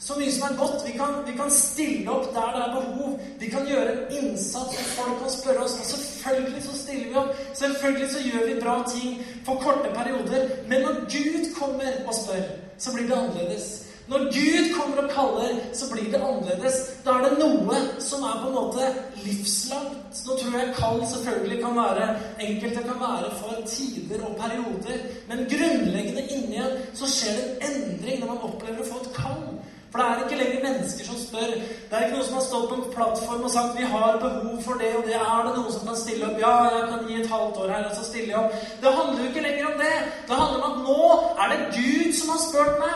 [0.00, 0.86] Så mye som er godt.
[0.86, 3.20] Vi kan, vi kan, stille opp der det er behov.
[3.40, 5.76] Vi kan gjøre en innsats, og folk kan spørre oss.
[5.80, 7.36] Og selvfølgelig så stiller vi opp.
[7.54, 10.48] Selvfølgelig så gjør vi bra ting for korte perioder.
[10.68, 12.42] Men når Gud kommer og spør,
[12.78, 13.68] så blir det annerledes.
[14.10, 16.76] Når Gud kommer og kaller, så blir det annerledes.
[17.04, 18.88] Da er det noe som er på en måte
[19.24, 20.22] livslangt.
[20.26, 22.08] Nå tror jeg kall selvfølgelig kan være
[22.46, 24.98] enkelte kan være for tider og perioder.
[25.28, 29.12] Men grunnleggende inni en så skjer det en endring når man opplever å få et
[29.20, 29.59] kall.
[29.90, 31.54] For det er ikke lenger mennesker som spør.
[31.88, 34.62] Det er ikke noen som har stått på en plattform og sagt 'vi har behov
[34.66, 35.22] for det og det'.
[35.34, 36.38] Er det noen som kan stille opp?
[36.46, 38.52] Ja, jeg kan gi et halvt år her, og så stiller jeg opp.
[38.82, 39.96] Det handler jo ikke lenger om det.
[40.28, 41.02] Det handler om at nå
[41.40, 42.94] er det Gud som har spurt meg.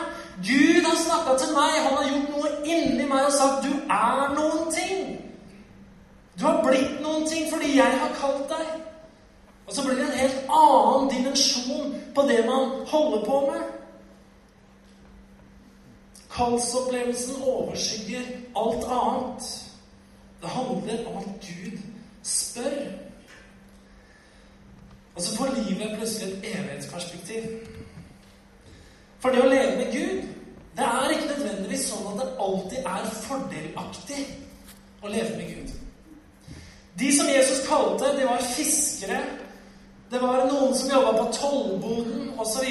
[0.49, 1.71] Gud har snakka til meg.
[1.85, 5.05] Han har gjort noe inni meg og sagt 'du er noen ting'.
[6.39, 8.67] Du har blitt noen ting fordi jeg har kalt deg.
[9.67, 13.61] Og så blir det en helt annen dimensjon på det man holder på med.
[16.35, 18.21] Kallsopplevelsen overskygger
[18.55, 19.43] alt annet.
[20.41, 21.77] Det handler om at Gud
[22.23, 22.91] spør.
[25.15, 27.43] Og så får livet plutselig et evighetsperspektiv.
[29.19, 30.27] For det å leve med Gud,
[30.75, 34.25] det er ikke nødvendigvis sånn at det alltid er fordelaktig
[35.01, 35.71] å leve med Gud.
[36.99, 39.21] De som Jesus kalte, de var fiskere.
[40.11, 42.67] Det var noen som jobba på tollboden osv.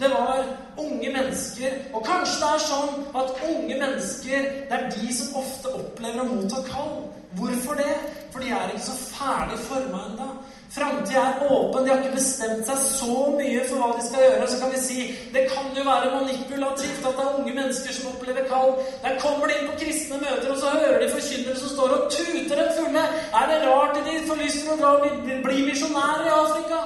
[0.00, 0.44] Det var
[0.78, 1.72] unge mennesker.
[1.94, 6.30] Og kanskje det er sånn at unge mennesker det er de som ofte opplever å
[6.30, 6.94] motta kall.
[7.36, 7.96] Hvorfor det?
[8.32, 10.28] For de er ikke så ferdig forma ennå.
[10.70, 11.84] Framtida er åpen.
[11.84, 14.48] De har ikke bestemt seg så mye for hva de skal gjøre.
[14.48, 18.08] Så kan vi si det kan jo være manipulativt at det er unge mennesker som
[18.14, 18.72] opplever kall.
[19.04, 22.08] Der kommer de inn på kristne møter, og så hører de forkynnere som står og
[22.16, 23.04] tuter dem fulle.
[23.42, 26.82] Er det rart at de får lyst til å dra og bli misjonærer i Afrika?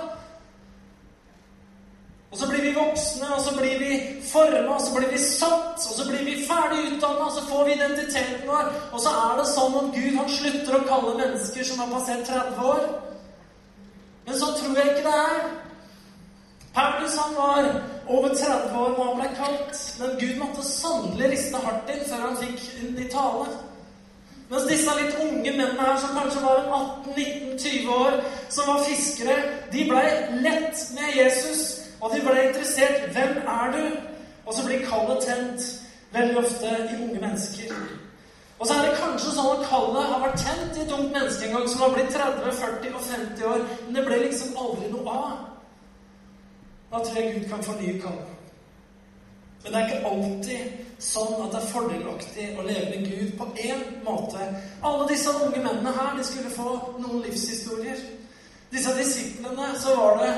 [2.35, 5.77] Og så blir vi voksne, og så blir vi forma, og så blir vi satt,
[5.79, 8.73] og så blir vi ferdig utdanna, og så får vi identiteten vår.
[8.93, 12.25] Og så er det sånn at Gud han slutter å kalle mennesker som har passert
[12.27, 12.89] 30 år.
[14.27, 15.45] Men så tror jeg ikke det er.
[16.75, 17.69] Paulus han var
[18.17, 22.27] over 30 år da han ble kalt, men Gud måtte sannelig riste hardt inn før
[22.27, 23.47] han fikk i tale.
[24.51, 26.67] Mens disse litt unge mennene her, som kanskje var
[27.15, 28.21] 18-19-20 år,
[28.51, 29.39] som var fiskere,
[29.71, 30.07] de blei
[30.43, 31.84] lett med Jesus.
[32.01, 33.09] Og de ble interessert.
[33.13, 33.85] Hvem er du?
[34.47, 35.69] Og så blir kallet tent
[36.13, 37.73] veldig ofte i unge mennesker.
[38.59, 41.49] Og så er det kanskje sånn at kallet har vært tent i et ungt menneske
[41.49, 44.93] en gang som har blitt 30, 40 og 50 år, men det ble liksom aldri
[44.93, 45.35] noe av.
[46.93, 48.31] Da tror jeg Gud kan fornye kallet.
[49.65, 53.47] Men det er ikke alltid sånn at det er fordelaktig å leve med Gud på
[53.65, 54.49] én måte.
[54.85, 58.03] Alle disse unge mennene her de skulle få noen livshistorier.
[58.71, 60.35] Disse disiplene, så var det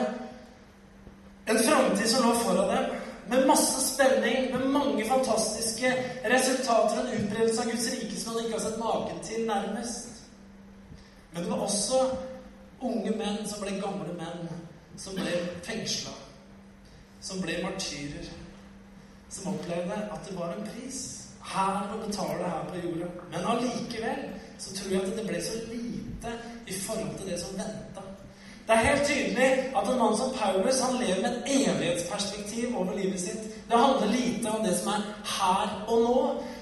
[1.47, 2.85] en framtid som lå foran dem,
[3.29, 7.01] med masse spenning, med mange fantastiske resultater.
[7.01, 10.09] og En utbredelse av Guds rike som man ikke har sett maken til, nærmest.
[11.33, 12.01] Men det var også
[12.81, 14.49] unge menn som ble gamle menn,
[14.97, 15.35] som ble
[15.67, 16.15] fengsla.
[17.21, 18.31] Som ble martyrer.
[19.31, 21.01] Som opplevde at det var en pris
[21.47, 23.11] her å betale her på jorda.
[23.31, 24.27] Men allikevel
[24.59, 28.06] så tror jeg at det ble så lite i forhold til det som venta.
[28.67, 29.49] Det er helt tydelig
[29.79, 33.45] at en mann som Paulus han lever med et evighetsperspektiv over livet sitt.
[33.69, 35.05] Det handler lite om det som er
[35.39, 36.19] her og nå.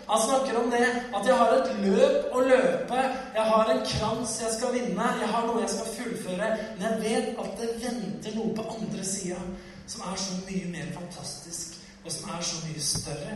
[0.08, 0.84] Han snakker om det
[1.16, 3.00] at jeg har et løp å løpe.
[3.38, 5.08] Jeg har en krans jeg skal vinne.
[5.22, 6.52] Jeg har noe jeg skal fullføre.
[6.76, 9.40] Men jeg vet at det venter noe på andre sida
[9.86, 13.34] som er så mye mer fantastisk, og som er så mye større.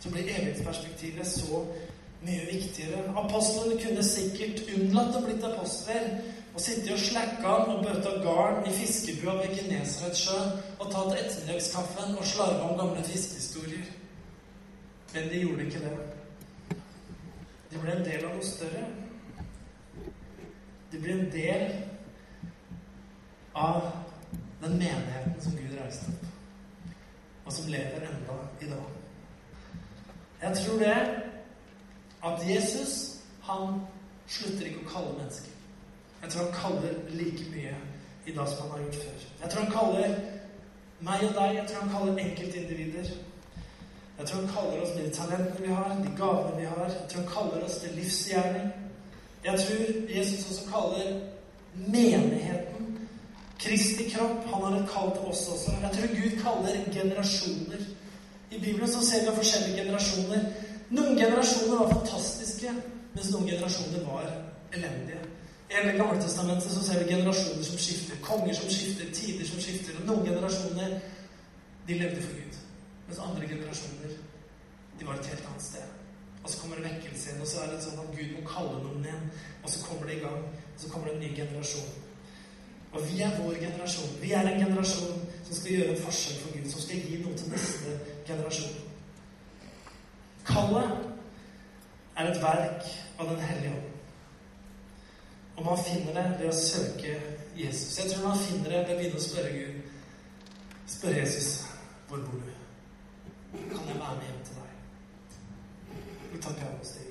[0.00, 1.62] Så blir evighetsperspektivet så
[2.26, 3.06] mye viktigere.
[3.22, 6.10] Apostlene kunne sikkert unnlatt å blitt apostler
[6.54, 12.14] og sitte og slekke an og bøte garn i fiskebua ved Genesaretsjøen og tatt ettermiddagskaffen
[12.18, 13.88] og slarva om gamle fiskehistorier.
[15.14, 15.96] Men de gjorde ikke det.
[17.72, 18.84] De ble en del av noe større.
[20.92, 21.64] De ble en del
[23.58, 23.90] av
[24.62, 26.28] den menigheten som Gud reiste opp,
[27.44, 28.94] og som lever enda i dag.
[30.44, 30.96] Jeg tror det
[32.30, 32.94] at Jesus,
[33.42, 33.82] han
[34.26, 35.53] slutter ikke å kalle mennesker.
[36.24, 37.76] Jeg tror han kaller like mye
[38.26, 39.24] i dag som han har gjort før.
[39.42, 40.14] Jeg tror han kaller
[41.00, 43.10] meg og deg, jeg tror han kaller enkeltindivider.
[44.18, 46.86] Jeg tror han kaller oss med de talentene vi har, de gavene vi har.
[46.94, 48.70] Jeg tror han kaller oss til livsgjerning.
[49.44, 49.82] Jeg tror
[50.16, 51.20] Jesus også kaller
[51.74, 52.98] menigheten
[53.58, 54.48] Kristi kropp.
[54.54, 55.76] Han har et kall til oss også.
[55.82, 57.84] Jeg tror Gud kaller generasjoner.
[58.50, 60.48] I Bibelen så ser vi forskjellige generasjoner.
[60.90, 62.72] Noen generasjoner var fantastiske,
[63.14, 64.32] mens noen generasjoner var
[64.72, 65.33] elendige.
[65.74, 68.16] I hele Gammeltestamentet så ser vi generasjoner som skifter.
[68.22, 69.96] Konger som skifter, tider som skifter.
[69.98, 71.00] Og noen generasjoner
[71.88, 72.58] de levde for Gud.
[73.06, 74.12] Mens andre generasjoner
[75.00, 75.88] de var et helt annet sted.
[76.44, 79.02] Og så kommer det vekkelse og så er det sånn at Gud må kalle noen
[79.02, 79.24] igjen.
[79.64, 80.44] Og så kommer det i gang.
[80.74, 81.90] Og så kommer det en ny generasjon.
[82.92, 84.12] Og vi er vår generasjon.
[84.22, 86.68] Vi er en generasjon som skal gjøre en forskjell for Gud.
[86.70, 87.96] Som skal gi noe til neste
[88.28, 88.78] generasjon.
[90.46, 90.94] Kallet
[92.14, 93.93] er et verk av Den hellige ånd.
[95.56, 97.14] Og man finner det ved å søke
[97.56, 97.98] Jesus.
[97.98, 99.76] Jeg tror man finner det ved å begynne å spørre Gud.
[100.86, 101.50] Spørre Jesus
[102.08, 102.50] hvor bor du?
[103.70, 104.72] Kan jeg være med hjem til deg?
[106.32, 107.06] Vi tar hos deg.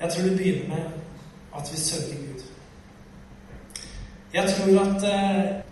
[0.00, 0.84] Jeg tror det begynner med
[1.56, 2.42] at vi søker Gud.
[4.32, 5.62] Jeg tror at eh,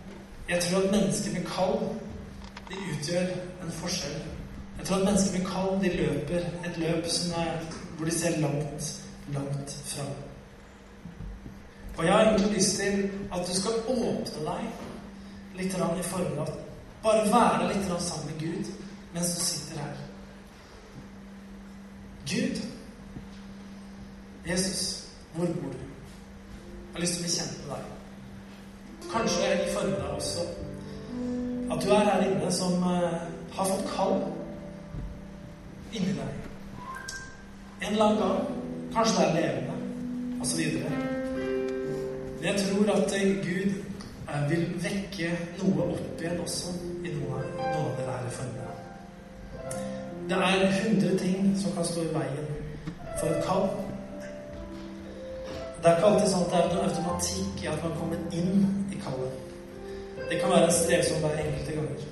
[0.48, 1.74] Jeg tror at mennesker med kall,
[2.68, 3.26] de utgjør
[3.64, 4.22] en forskjell.
[4.78, 7.04] Jeg tror at mennesker med kall, de løper et løp
[7.36, 7.60] er,
[7.96, 10.12] hvor de ser langt langt fram.
[11.96, 16.52] Og jeg har egentlig lyst til at du skal åpne deg litt i til
[17.02, 18.72] bare være litt sammen med Gud
[19.14, 19.96] mens du sitter her.
[22.28, 22.56] Gud,
[24.48, 25.78] Jesus, hvor bor du?
[25.78, 27.94] Jeg har lyst til å bli kjent med deg.
[29.12, 30.44] Kanskje i formiddag også.
[31.72, 33.24] At du er her inne som uh,
[33.56, 34.14] har fått kall
[35.92, 36.48] inni deg.
[37.80, 39.74] En annen gang Kanskje det er levende,
[40.40, 40.60] osv.
[42.36, 43.12] Men jeg tror at
[43.46, 43.72] Gud
[44.28, 46.72] eh, vil vekke noe opp igjen også
[47.04, 48.78] i noe, noe av dere her formiddag.
[50.28, 52.48] Det er hundre ting som kan stå i veien
[53.20, 53.68] for et kall.
[55.82, 58.66] Det er ikke alltid sånn at det er noen automatikk i at man kommer inn
[58.92, 59.54] i kallet.
[60.28, 62.04] Det kan være en strevsom vei enkelte ganger.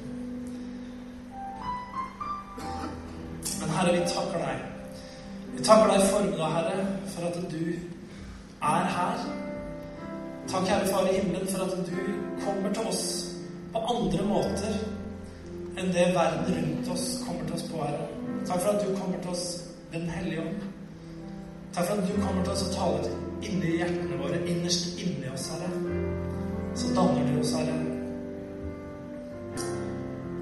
[3.61, 4.76] Men Herre, vi takker deg
[5.57, 7.63] vi takker deg i deg, Herre, for at du
[8.63, 9.25] er her.
[10.49, 11.97] Takk, Herre Far i himmelen, for at du
[12.45, 13.03] kommer til oss
[13.73, 14.77] på andre måter
[15.77, 18.07] enn det verden rundt oss kommer til oss på, Herre.
[18.47, 19.47] Takk for at du kommer til oss
[19.93, 20.63] ved Den hellige ånd.
[21.75, 23.11] Takk for at du kommer til oss og taler
[23.43, 25.71] inni hjertene våre, innerst inni oss, Herre.
[26.75, 27.77] Så danner du oss, Herre.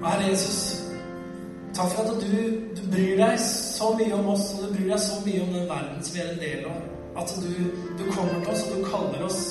[0.01, 0.84] Og Herre Jesus,
[1.75, 2.35] Takk for at du,
[2.77, 5.65] du, bryr deg så mye om oss, og du bryr deg så mye om den
[5.67, 6.77] verden som vi er en del av.
[7.19, 7.49] At du,
[7.99, 9.41] du kommer til oss, og du kaller oss.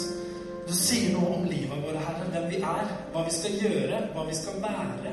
[0.65, 2.31] Du sier noe om livet vårt, Herre.
[2.33, 5.13] Hvem vi er, hva vi skal gjøre, hva vi skal være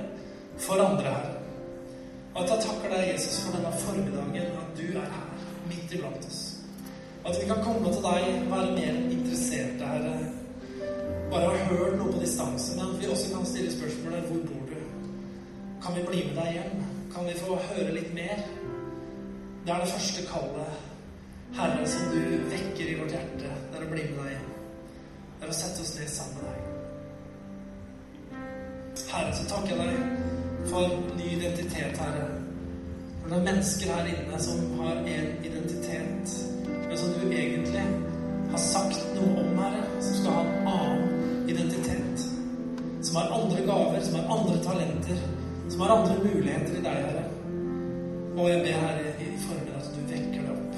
[0.68, 1.34] for andre, Herre.
[2.32, 5.28] Og at jeg takker deg, Jesus, for denne formiddagen, at du er her,
[5.68, 6.40] midt iblant oss.
[7.28, 10.16] At vi kan komme til deg være mer interesserte, Herre.
[11.32, 14.66] Bare ha hørt noe på distanse, men at vi også kan stille spørsmålet hvor bor
[14.72, 14.80] du?
[15.84, 16.82] Kan vi bli med deg hjem?
[17.16, 18.40] Kan vi få høre litt mer?
[19.66, 20.76] Det er det første kallet,
[21.58, 22.22] Herre, som du
[22.54, 23.50] vekker i vårt hjerte.
[23.72, 24.46] Det er å bli med deg igjen.
[25.40, 26.60] Det er å sette oss ned sammen med deg.
[29.12, 29.98] Herre, så takker jeg deg
[30.72, 30.86] for
[31.18, 32.30] ny identitet, Herre.
[33.18, 36.26] For det er mennesker her inne som har en identitet,
[36.78, 37.86] men som du egentlig
[38.54, 41.04] har sagt noe om, Herre, som skal ha en annen
[41.52, 42.18] identitet.
[43.04, 45.20] Som har andre gaver, som har andre talenter
[45.72, 47.24] som har andre muligheter i deg, Herre.
[48.38, 50.71] Og jeg ber, Herre, i formiddag at du vekker det opp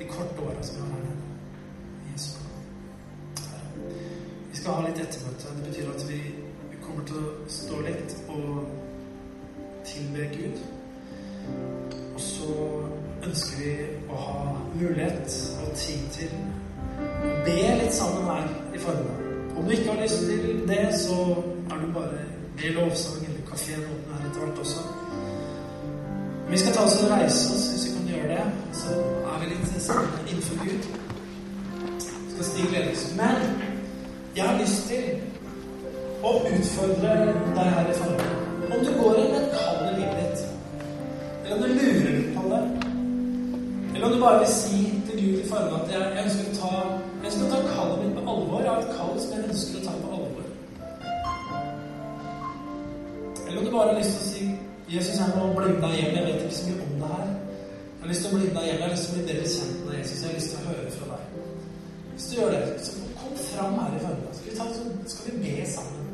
[0.00, 1.16] de korte åra som vi har her.
[2.12, 2.38] Jesu.
[3.38, 3.60] Herre,
[4.50, 5.56] Vi skal ha litt ettermøte.
[5.56, 6.20] Det betyr at vi
[6.82, 8.70] kommer til å stå litt og
[9.84, 10.62] tilbe Gud.
[12.14, 12.56] Og så
[13.28, 13.74] ønsker vi
[14.08, 14.40] å ha
[14.74, 16.34] mulighet og tid til
[17.20, 19.26] å be litt sammen her i formiddag.
[19.56, 21.20] Om du ikke har lyst til det, så
[21.70, 22.24] er du bare
[22.56, 24.86] med lovsang eller kafeen åpner her etter hvert også.
[26.44, 28.46] Men vi skal ta oss og reise oss hvis vi kan gjøre det.
[28.80, 28.96] Så
[30.28, 30.82] innenfor Gud.
[32.32, 33.02] Skal stige gledes.
[33.16, 33.36] Men
[34.36, 35.04] jeg har lyst til
[36.22, 37.16] å utfordre
[37.56, 38.36] deg her i formiddag.
[38.70, 40.40] Om du går inn med et kall i livet ditt,
[41.44, 42.62] eller om du lurer litt på det,
[43.94, 46.58] eller om du bare vil si til Gud i formiddag at jeg, jeg ønsker å
[46.60, 46.74] ta
[47.20, 48.62] jeg ønsker å ta kallet mitt på alvor.
[48.64, 50.46] Jeg har et kall som jeg ønsker å ta på alvor.
[53.46, 54.44] Eller om du bare har lyst til å si
[54.94, 56.16] Jesus, jeg må bli deg hjem.
[56.16, 57.39] Jeg vet ikke så mye om det her.
[58.00, 58.78] Jeg har lyst til å bli deg hjem.
[58.78, 60.20] Jeg har lyst til å bli bedre kjent med Jesus.
[60.20, 61.24] Jeg har lyst til å høre fra deg.
[62.14, 64.38] Hvis du gjør det, så kom fram her i formiddag.
[64.38, 66.06] Skal vi, skal vi be sammen.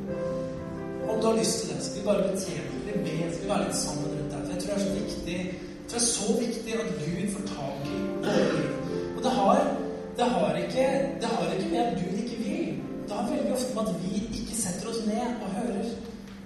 [1.07, 2.67] Om du har lyst til det, skal vi bare betjene.
[2.75, 4.43] Skal vi be, skal vi være litt sammen rundt deg.
[4.43, 5.39] For jeg tror det er så viktig
[5.87, 7.99] det er så viktig at Gud får tak i.
[9.17, 9.61] Og det har,
[10.19, 10.87] det har ikke
[11.21, 12.75] det har ikke med at Gud ikke vil.
[13.09, 15.85] Det har veldig ofte med at vi ikke setter oss ned og hører.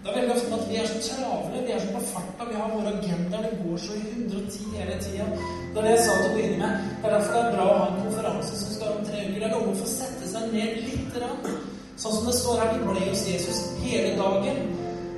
[0.02, 2.54] Det er veldig ofte at vi er så travle, vi er så på farta, vi
[2.56, 5.26] har våre agendaer, det går så i 110 hele tida.
[5.72, 6.86] Det er det jeg sa til å begynne med.
[7.02, 9.36] Det er derfor det er bra å ha en konferanse som skal om tre uker.
[9.36, 11.58] Det er med å få sette seg ned lite grann.
[12.00, 14.62] Sånn som det står her, de ble hos Jesus hele dagen.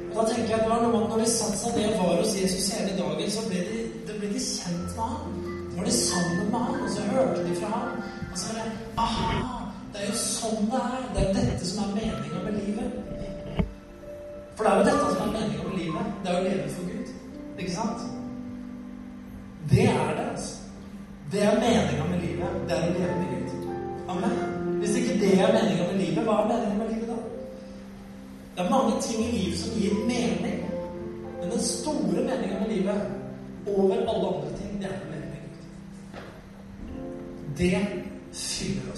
[0.09, 2.18] Og da tenker jeg det var noe at når de satte seg ned og var
[2.24, 5.41] hos Jesus hele dagen, så ble de, det ble de kjent med ham.
[5.62, 8.03] Da var de sammen med ham, og så hørte de fra ham.
[8.33, 9.41] Og så var det Aha!
[9.95, 11.09] Det er jo sånn det er.
[11.14, 13.12] Det er dette som er meninga med livet.
[14.63, 16.11] For det er jo dette som er meningen med livet.
[16.23, 17.09] Det er å leve for Gud.
[17.59, 18.03] Ikke sant?
[19.73, 20.53] Det er det, altså.
[21.33, 22.61] Det er meninga med livet.
[22.69, 23.65] Det er å leve med Gud.
[24.15, 24.37] Amen.
[24.79, 27.19] Hvis ikke det er meninga med livet, hva er meninga med livet da?
[28.55, 30.63] Det er mange ting i livet som gir mening.
[31.41, 32.99] Men den store meninga med livet,
[33.67, 35.59] over alle andre ting, det er å leve med Gud.
[37.59, 37.77] Det
[38.45, 38.93] fyller